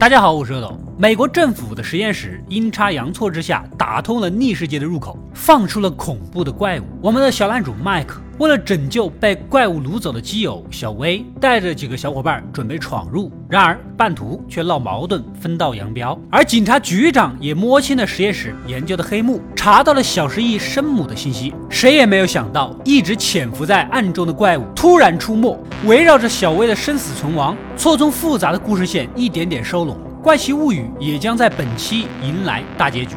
[0.00, 0.78] 大家好，我是阿斗。
[0.96, 6.84] 美国政府的实验室阴差阳错之下打通了逆世界的入口，放出了恐怖的怪物。
[7.02, 16.16] 我们的小男主麦克为了拯救被怪物掳走的基友小薇，带着几个小伙伴准备闯入，然而半途却闹矛盾，分道扬镳。
[16.30, 21.52] 而警察局长也摸清了实验室研究的黑幕，查到了小十一生母的信息。
[21.68, 33.16] 谁也没有想到，一直潜伏在暗中的怪物突然出没，围绕着小薇的生死存亡，错综复杂的故事线一点点收拢，《怪奇物语》也将在本期迎来大结局。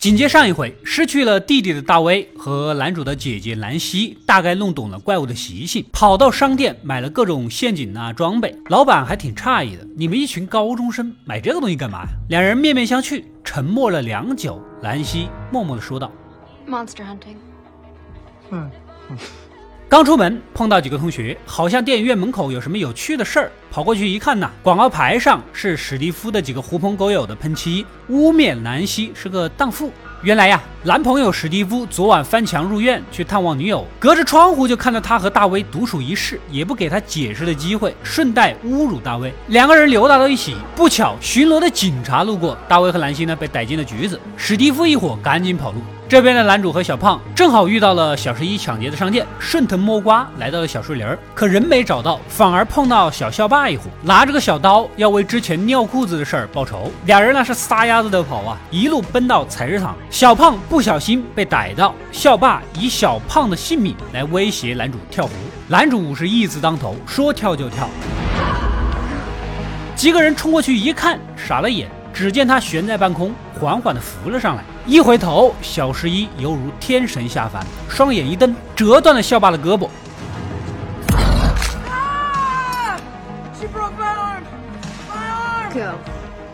[0.00, 8.56] 紧接上一回，失去了弟弟的大威和男主的姐姐兰西大概弄懂了怪物的习性，跑到商店买了各种陷阱啊装备。
[8.70, 12.08] 老板还挺诧异的，你们一群高中生买这个东西干嘛呀？
[12.30, 14.58] 两人面面相觑，沉默了良久。
[14.80, 16.10] 兰西默默的说道
[16.66, 17.36] ：“Monster hunting。”
[18.50, 18.70] 嗯。
[19.90, 29.90] 刚出门碰到几个同学，好像电影院门口有什么有趣的事儿，跑过去一看呐，广告牌上是史蒂夫的几个狐朋狗友的喷漆，污蔑南希是个荡妇。
[30.22, 39.34] 原来呀，男朋友史蒂夫昨晚翻墙入院去探望女友，隔着窗户就看到他和大威独处一室，也不给他解释的机会，顺带侮辱大威。
[39.48, 45.80] 两个人扭打到一起，不巧巡逻的警察路过，大威和兰希呢被逮进了局子，史蒂夫一伙赶紧跑路。
[46.10, 56.90] 这边的男主和小胖正好遇到了小十一抢劫的商店，顺藤摸瓜来到了小树林儿，可人没找到，反而碰到小校霸一伙，拿着个小刀要为之前尿裤子的事儿报仇。
[57.06, 65.32] 俩人那是撒丫子的跑啊，一路奔到采石场，小胖不小心被逮到，校霸以小胖的性命来威胁男主跳湖，
[65.68, 67.88] 男主是义字当头，说跳就跳。
[69.94, 71.88] 几个人冲过去一看，傻了眼。
[72.12, 74.62] 只见他悬在半空，缓缓地浮了上来。
[74.84, 79.88] 一回头，小十一犹如天神下凡，双眼一瞪，折断了校霸的胳膊。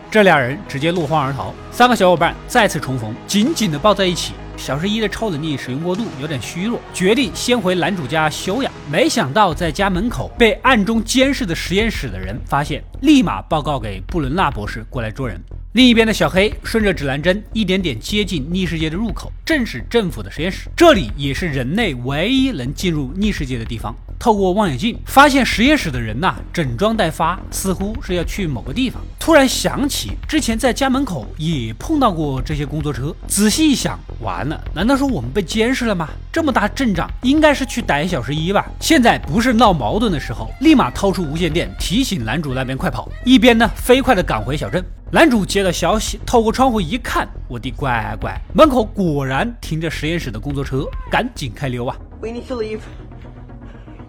[0.09, 1.53] 这俩人直接落荒而逃。
[1.69, 4.33] 三个小伙伴再次重逢，紧紧地抱在一起。
[4.57, 8.71] 小十一的超能力使用过度，有点虚弱，决定先回男主家休养。
[8.91, 15.39] 没想到在家门口被暗中监视的实验室的人发现，立马报告给布伦纳博士过来捉人。
[15.73, 23.95] 另一边的小黑顺着指南针一点点接近逆世界的入口，正是政府的实验室，这里也是人类唯一能进入逆世界的地方。
[24.19, 28.99] 透过望远镜发现实验室的人呐，整装待发，似乎是要去某个地方。
[29.19, 36.09] 突然想起之前在家门口也碰到过这些工作车，仔细一想，完了了，难道说我们被监视了吗？
[36.31, 38.65] 这么大阵仗，应该是去逮小十一吧？
[38.79, 44.83] 现在不是闹矛盾的时候，立马掏出无线电提醒男主那边快跑，一边呢飞快的赶回小镇。
[45.09, 52.79] 男主接到消息，透过窗户一看，我的乖乖，门口果然停着实验室的工作车，赶紧开溜啊！We need to leave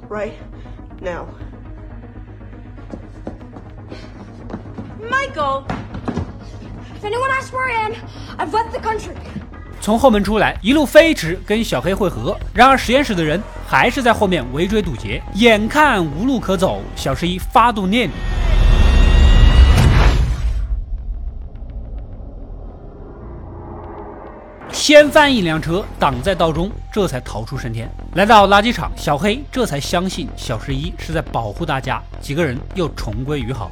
[0.08, 0.32] right
[1.00, 1.26] now.
[5.00, 5.62] Michael,
[7.00, 7.92] if anyone asks where I am,
[8.36, 9.14] I've left the country.
[9.80, 18.12] 从后门出来，一路飞驰跟小黑会合，然而实验室的人还是在后面围追堵截，眼看无路可走，小十一发动念力。
[24.70, 27.90] 掀翻一辆车，挡在道中，这才逃出升天。
[28.14, 33.70] 来到垃圾场，小黑这才相信小十一是在保护大家，几个人又重归于好。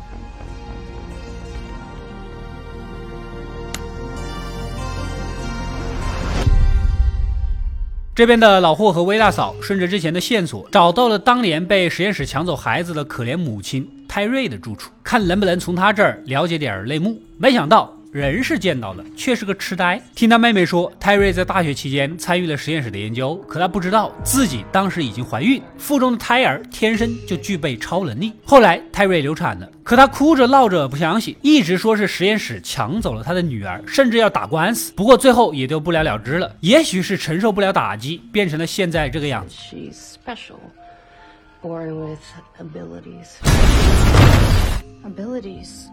[8.17, 17.21] 这边的老霍和威大嫂顺着之前的线索，找到了当年被实验室抢走孩子的可怜母亲泰瑞的住处，看能不能从他这儿了解点内幕。
[17.37, 17.96] 没想到。
[18.17, 20.01] 人是见到了，却是个痴呆。
[20.15, 28.33] 听他妹妹说，泰瑞在大学期间参与了实验室的研究，可他不知道自己当时已经怀孕，腹中的胎儿天生就具备超能力。
[28.43, 34.91] 后来泰瑞流产了，可他哭着闹着不相信，一直说是实验室抢走了他的女儿，甚至要打官司。
[34.95, 36.57] 不过最后也就不了了之了。
[36.61, 39.55] 也许是承受不了打击，变成了现在这个样子。
[39.55, 40.57] She's special,
[41.63, 42.19] born with
[42.59, 43.27] abilities.
[45.05, 45.91] Abilities.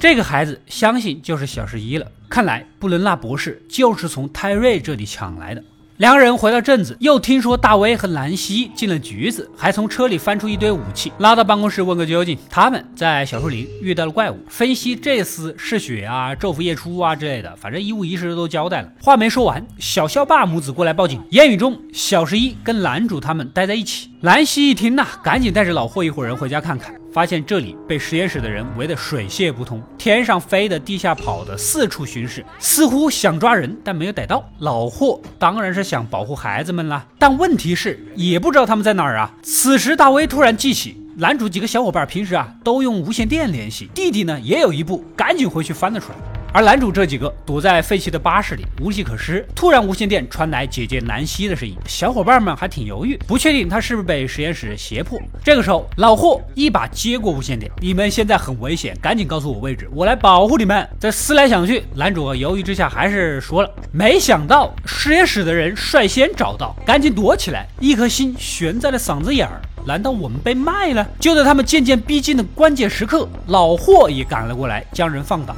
[0.00, 2.06] 这个孩子相信就是小十一了。
[2.28, 5.64] 看来布伦纳博士就是从泰瑞这里抢来的。
[5.96, 12.38] 两个人回到镇子，又听说大威和兰西进了局子，还从车里翻出一堆武器，拉到办公室问个究竟。
[12.48, 18.92] 他们在小树林遇到了怪物，分析这厮嗜血啊、昼伏夜出啊之类的，反正一五一十都交代了。
[19.02, 21.20] 话没说完，小校霸母子过来报警。
[21.30, 24.08] 言语中，小十一跟男主他们待在一起。
[24.20, 26.94] 兰西一听呐，赶紧带着老霍一伙人回家看看。
[27.12, 34.48] 发现这里被实验室的人围得水泄不通，天上飞的、地下跑的，四处巡视，似乎想抓人，但没有逮到。
[34.58, 39.34] 老霍当然是想保护孩子们啦，但问题是也不知道他们在哪儿啊。
[39.42, 40.96] 此时大威突然记起。
[41.16, 46.37] 男主几个小伙伴平时啊都用无线电联系，弟弟呢也有一部，赶紧回去翻了出来。
[46.52, 49.46] 而男主这几个躲在废弃的巴士里，无计可施。
[49.54, 55.20] 突然无线电传来姐姐南希的声音，小伙伴们还挺犹豫，不确定他是不是被实验室胁迫。
[55.44, 60.88] 这个时候，老霍一把接过无线电，你们现在很危险，赶紧告诉我位置，我来保护你们。
[60.98, 63.70] 这思来想去，男主犹豫之下还是说了。
[63.92, 69.60] 没想到实验室的人率先找到，赶紧躲起来，一颗心悬在了嗓子眼儿。
[69.86, 71.06] 难道我们被卖了？
[71.20, 75.54] 就在他们渐渐逼近的关键时刻，老霍也赶了过来，将人放倒。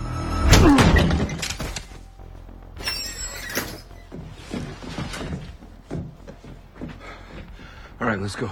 [8.20, 8.46] Let's go.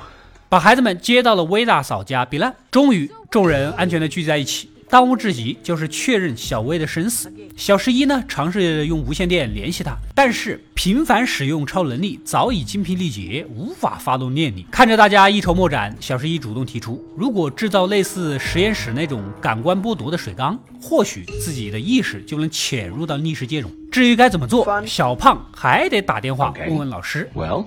[0.48, 2.54] 把孩子们接到了威大嫂家避难。
[2.70, 4.70] 终于，众人安全的聚在一起。
[4.90, 7.30] 当务之急就是确认小威的生死。
[7.58, 14.66] 小十一呢，尝试用无线电联系他，但是频繁使用超能力早已精疲力竭，无法发动念力。
[14.70, 23.70] 看着大家一筹莫展，小十一主动提出，如果制造类似实验室那种感官剥夺的水缸，或许自己的意识就能潜入到逆世界中。
[23.92, 27.30] 至于该怎么做，小胖还得打电话问问老师。
[27.34, 27.66] Well.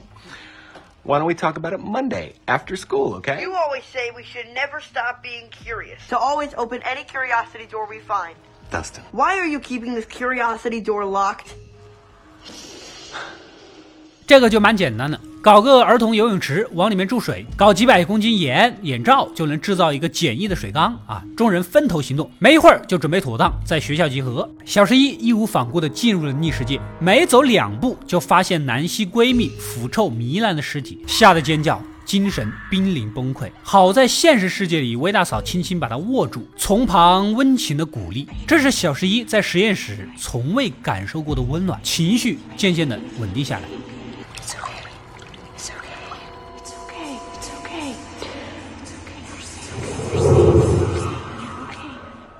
[1.05, 3.41] Why don't we talk about it Monday after school, okay?
[3.41, 6.01] You always say we should never stop being curious.
[6.09, 8.35] To always open any curiosity door we find.
[8.71, 9.05] Dustin.
[9.13, 11.55] Why are you keeping this curiosity door locked?
[14.27, 21.24] 这个就蛮简单的， 搞个儿童游泳池，往里面注水，搞几百公斤盐眼罩，就能制造一个简易的水缸啊！
[21.36, 24.48] 众人分头行动，没一会儿就准备妥当，在学校集合。
[24.66, 33.50] 小十一义无反顾地进入了逆世界，没走两步就发现南希闺蜜腐臭糜烂的尸体，吓得尖叫，精神濒临崩溃。
[33.64, 43.64] 好在现实世界里，魏大嫂轻轻把她握住，从旁温情的鼓励，这是小十一在实验室从未感受过的温暖，情绪渐渐的稳定下来。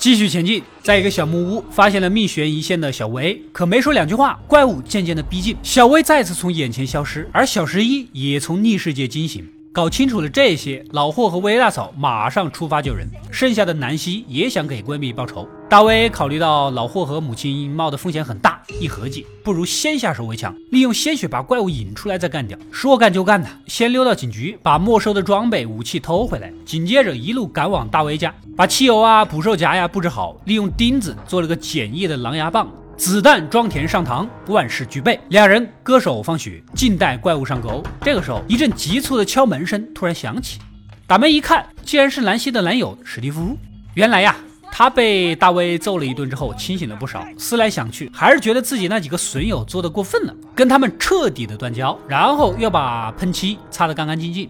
[0.02, 9.48] 继续前进，在一个小木屋发现了命悬一线的小薇，可没说两句话，怪物渐渐的逼近，小薇再次从眼前消失，而小十一也从逆世界惊醒。
[9.72, 13.08] 搞清楚了这些，老霍和薇大嫂马上出发救人。
[13.32, 15.48] 剩下的南希也想给闺蜜报仇。
[15.72, 22.60] 大威考虑到老霍和母亲冒的风险很大，一合计，不如先下手为强，利用鲜血把怪物引出来再干掉。
[22.74, 32.70] 说干就干的，先溜到警局，把没收的装备、武器偷回来，紧接着一路赶往大威家，把汽油啊、捕兽夹呀布置好，利用钉子做了个简易的狼牙棒。
[32.98, 35.18] 子弹装填上膛，万事俱备。
[35.30, 37.82] 两人割手放血，静待怪物上钩。
[38.02, 40.60] 这个时候，一阵急促的敲门声突然响起。
[41.08, 43.56] 打门一看，竟然是兰希的男友史蒂夫。
[43.94, 44.36] 原来呀，
[44.72, 47.24] 他被大卫揍了一顿之后，清醒了不少。
[47.38, 54.50] 思来想去，还是觉得自己那几个损友做的过分了，跟他们彻底的断交，然后又把喷漆擦得干干净净。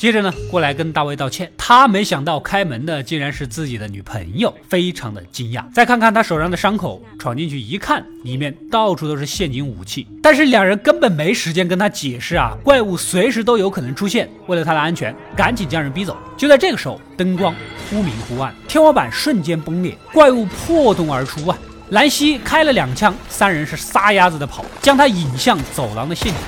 [0.00, 1.52] 接着呢，过来跟大卫道歉。
[1.58, 5.62] 他没想到开门的竟然是自己的女朋友，非常的惊讶。
[5.74, 10.06] 再看看他手上的伤口，闯进去一看，里面到处都是陷阱武器。
[10.22, 14.26] 但是两人根本没时间跟他解释啊，怪物随时都有可能出现。
[14.46, 16.16] 为了他的安全，赶紧将人逼走。
[16.34, 17.54] 就在这个时候，灯光
[17.90, 21.58] 忽明忽暗，天花板瞬间崩裂，怪物破洞而出啊！
[21.90, 26.42] 兰西开了两枪，三人是撒丫子的跑，将他引向走廊的陷阱。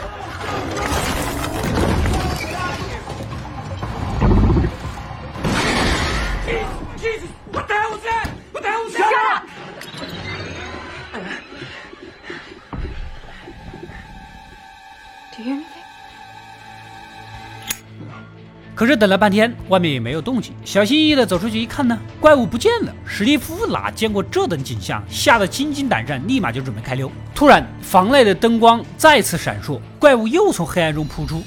[18.92, 20.52] 这等了半天，外面也没有动静。
[20.66, 22.92] 小心翼翼的走出去一看呢，怪物不见了。
[23.06, 27.10] 史蒂夫哪见过这等景象，吓得心惊胆战，立马就准备开溜。
[27.34, 31.42] 突然，房内的灯光再次闪烁，怪物又从黑暗中扑出。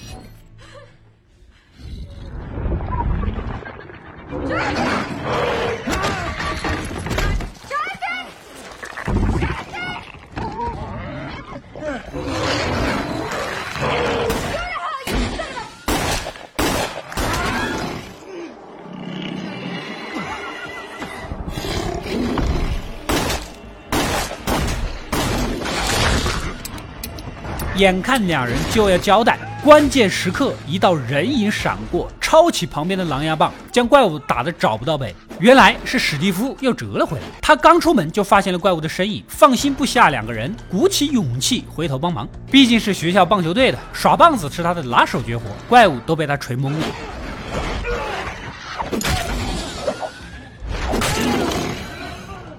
[27.78, 35.14] 眼看两人就要交代，关键时刻一道人影闪过，抄起旁边的狼牙棒，将怪物打得找不到北。
[35.42, 37.24] 原来是史蒂夫又折了回来。
[37.42, 42.26] 他刚出门就发现了怪物的身影，放心不下两个人，鼓起勇气回头帮忙。
[42.50, 46.86] 毕竟是学校棒球队的，耍棒子是他的拿手绝活，怪物都被他锤懵了。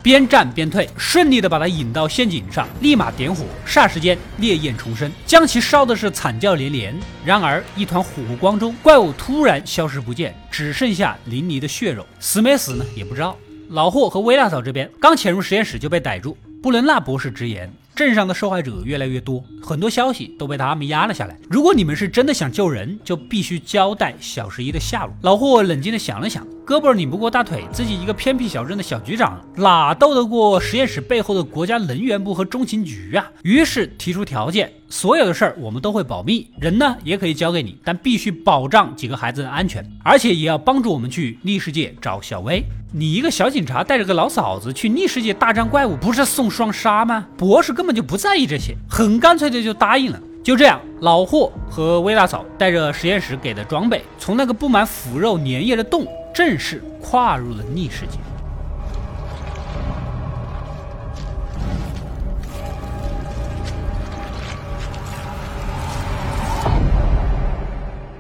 [0.07, 6.97] 边战边退，顺利的把他引到陷阱上，立马点火，霎时间烈焰重生，将其烧的是惨叫连连。
[7.25, 13.37] 然而一团火光中，怪物突然消失不见，只剩下淋漓的血肉，死没死呢也不知道。
[13.71, 17.69] 老霍和威大嫂这边刚潜入实验室就被逮住，布伦纳博士直言。
[17.97, 21.37] 镇上的受害者越来越多，很多消息都被他们压了下来。
[21.51, 25.13] 如果你们是真的想救人，就必须交代小十一的下落。
[25.23, 33.31] 老霍冷静地想了想，胳膊拧不过大腿，自己一个偏僻小镇的小局长，哪斗得过实验室背后的国家能源部和中情局啊？
[33.45, 42.65] 于是提出条件：所有的事儿我们都会保密，人呢也可以交给你，但必须保障几个孩子的安全，而且也要帮助我们去逆世界找小薇。
[42.93, 47.29] 你一个小警察带着个老嫂子去逆世界大战怪物，不是送双杀吗？
[47.37, 50.21] 博士根本就不在意这些，很干脆的就答应了。
[50.43, 58.19] 就这样，老霍和魏大嫂带着实验室给的装备，从那个布满腐肉粘液的洞，正式跨入了逆世界。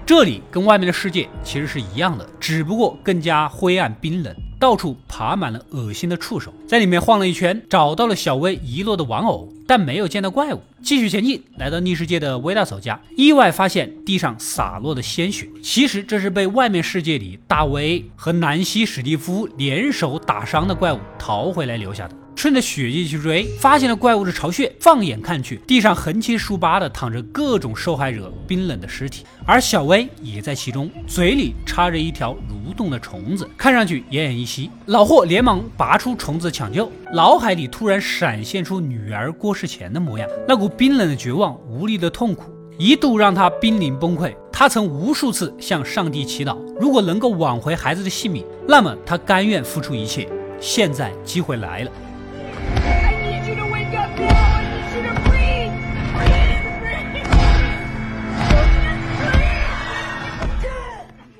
[0.06, 4.34] 这里跟外面的世界其实是一样的，只不过更加灰暗冰冷。
[4.58, 10.60] 到处爬满了恶心的触手，在里面晃了一圈，找到了小薇遗落的玩偶，但没有见到怪物。
[10.82, 15.48] 继续前进，来到逆世界的威大嫂家，意外发现地上洒落的鲜血。
[15.62, 22.25] 其实这是被外面世界里大威和南希史蒂夫联手打伤的怪物逃回来留下的。
[22.36, 24.70] 顺着血迹去追，发现了怪物的巢穴。
[24.78, 34.70] 放眼看去，地上横七竖八的躺着各种受害者冰冷的尸体，而小薇也在其中，嘴里插着一条蠕动的虫子，看上去奄奄一息。
[34.84, 44.34] 老霍连忙拔出虫子抢救，脑海里突然闪现出女儿过世前的模样，那股冰冷的绝望、无力的痛苦，一度让他濒临崩溃。
[44.52, 50.28] 他曾无数次向上帝祈祷，如果能够挽回孩子的性命，那么他甘愿付出一切。
[50.58, 51.90] 现在机会来了。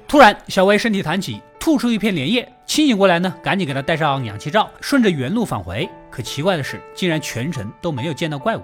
[0.08, 2.48] 突然，小薇身体弹起，吐出一片莲叶。
[2.64, 5.88] 清醒过来呢，赶紧给他戴上氧气罩，顺着原路返回。
[6.10, 8.62] 可奇怪的是，竟然全程都没有见到怪物。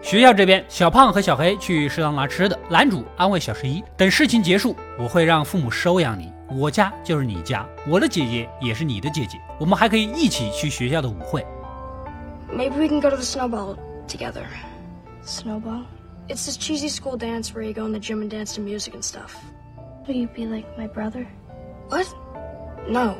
[0.00, 2.56] 学校这边，小胖和小黑去食堂拿吃的。
[2.70, 11.44] 男主安慰小十一，等事情结束，我会让父母收养你，我家就是你家，我的姐姐也是你的姐姐，我们还可以一起去学校的舞会。
[12.48, 13.76] Maybe we can go to the snowball
[14.06, 14.44] together.
[15.24, 15.82] Snowball?
[16.28, 18.94] It's this cheesy school dance where you go in the gym and dance to music
[18.94, 19.32] and stuff.
[20.08, 21.26] Will you be like my brother?
[21.88, 22.06] What?
[22.88, 23.16] No,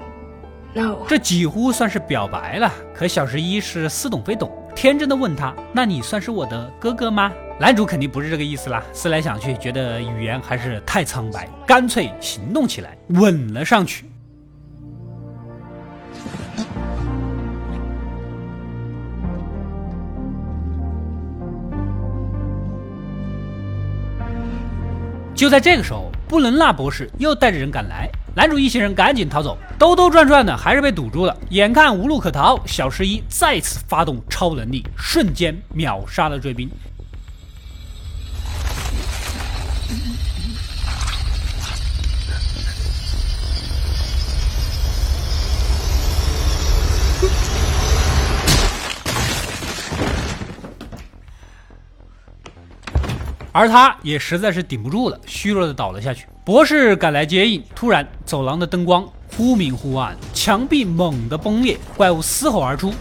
[0.72, 1.04] no.
[1.08, 2.72] 这几乎算是表白了。
[2.94, 8.84] 可小十一是似懂非懂，天真的问他：“那你算是我的哥哥吗？”男主肯定不是这个意思啦。
[8.92, 14.06] 思来想去，觉得语言还是太苍白，干脆行动起来，吻了上去。
[25.34, 26.12] 就在这个时候。
[26.28, 31.36] 布伦纳博士又带着人赶来，男主一行人赶紧逃走，兜兜转转的还是被堵住了。
[31.50, 36.68] 眼看无路可逃，小十一再次发动超能力，瞬间秒杀了追兵。
[53.56, 56.26] 而他也实在是顶不住了，虚弱的倒了下去。
[56.44, 59.02] 博士赶来接应，突然走廊的灯光
[59.34, 62.92] 忽明忽暗，墙壁猛地崩裂，怪物嘶吼而出。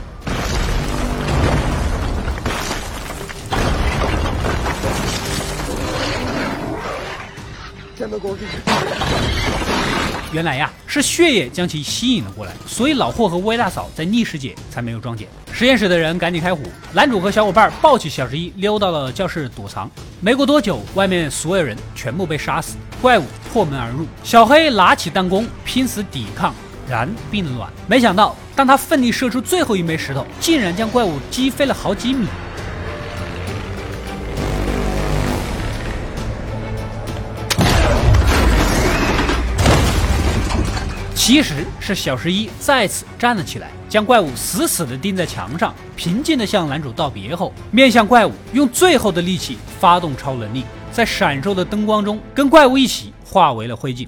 [10.35, 15.29] 原来呀，是血液将其吸引了过来，所以老霍和威大嫂在逆世界才没有撞见。
[15.53, 16.59] 实验室的人赶紧开火，
[16.91, 19.89] 男主和小伙伴抱起小十一溜到了教室躲藏。
[20.19, 24.05] 没过多久，外面所有人全部被杀死，怪物破门而入。
[24.25, 26.53] 小黑拿起弹弓拼死抵抗，
[26.85, 27.71] 燃并卵。
[27.87, 32.27] 没想到，当他奋力射出最后一枚石头，竟然将怪物击飞了好几米。
[41.25, 54.07] 其实是小十一再次站了起来，将怪物死死地钉在墙上，平静地向男主道别后，面向怪物，用最后的力气发动超能力，在闪烁的灯光中，跟怪物一起化为了灰烬。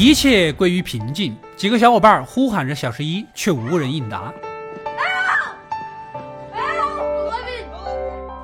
[0.00, 1.36] 一切归于平静。
[1.58, 4.32] 几个小伙伴呼喊着小十一，却无人应答。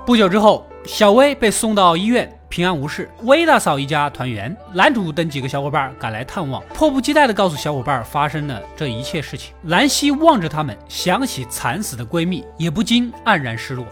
[0.04, 3.10] 不久之后，小薇被送到医院，平安无事。
[3.22, 9.54] 薇大嫂一家团圆，男主等几个小伙伴赶来探望，迫不及待地告诉小伙伴发生了这一切事情。
[9.62, 13.86] 兰溪望着他们，想起惨死的闺蜜，也不禁黯然失落。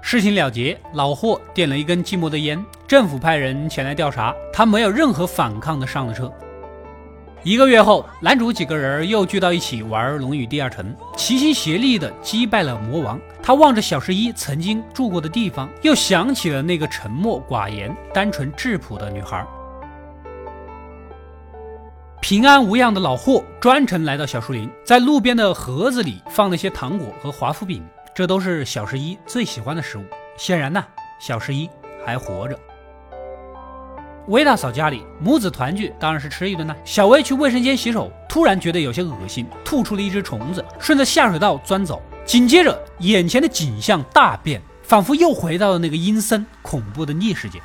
[0.00, 6.32] 事情了结，老霍点了一根寂寞的烟，政府派人前来调查，他没有任何反抗的上了车。
[7.42, 13.18] 一个月后，男主几个人又聚到一起玩《龙与地下城》，齐心协力地击败了魔王。
[13.42, 19.46] 他望着小十一曾经住过的地方，又想起了那个沉默寡言、单纯质朴的女孩。
[22.20, 27.82] 平安无恙的老霍专程来到小树林，在路边的盒子里放了些糖果和华夫饼，
[28.14, 30.04] 这都是小十一最喜欢的食物。
[30.36, 30.84] 显然呢，
[31.18, 31.70] 小十一
[32.04, 32.58] 还活着。
[34.28, 36.76] 薇大嫂家里母子团聚，当然是吃一顿了。
[36.84, 42.00] 小薇去卫生间洗手，突然觉得有些恶心，吐出了一只虫子，顺着下水道钻走。
[42.24, 47.60] 紧接着，眼前的景象大变，仿佛又回到了那个阴森恐怖的逆世界。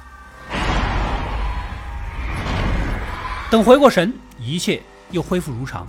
[3.52, 4.82] 等回过神，一切
[5.12, 5.88] 又恢复如常。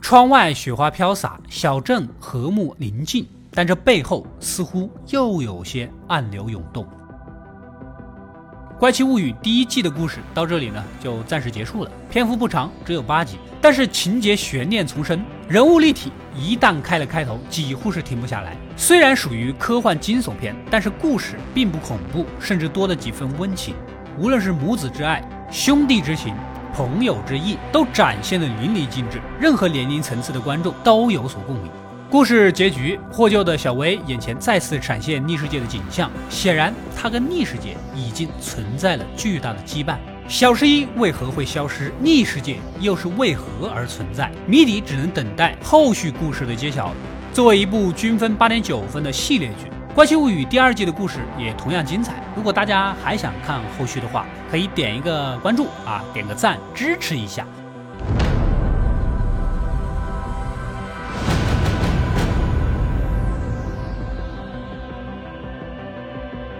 [0.00, 6.84] 窗外雪花飘洒，小镇和睦宁静，但这背后似乎又有些暗流涌动。
[8.78, 11.90] 《怪奇物语》第一季的故事到这里呢，就暂时结束了。
[12.08, 18.56] 篇幅不长，只有八集，但是情节悬念丛生，人物立体，一旦开了开头，几乎是停不下来。
[18.76, 23.74] 虽然属于科幻惊悚片，但是故事并不恐怖，甚至多了几分温情。
[24.16, 26.32] 无论是母子之爱、兄弟之情、
[26.72, 31.68] 朋友之义，都展现的淋漓尽致，任何年龄层次的观众都有所共鸣。
[32.10, 39.98] 故事结局，获救的小薇眼前再次闪现逆世界的景象，显然她跟逆世界已经存在了巨大的羁绊。
[40.26, 41.92] 小十一为何会消失？
[42.00, 44.30] 逆世界又是为何而存在？
[44.46, 46.94] 谜底只能等待后续故事的揭晓。
[47.34, 52.14] 作为一部均分八点九分的系列剧，《怪奇物语》第二季的故事也同样精彩。
[52.34, 57.46] 如果大家还想看后续的话，可以点一个关注啊，点个赞支持一下。